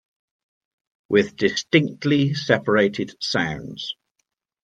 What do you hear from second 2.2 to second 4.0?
separated sounds.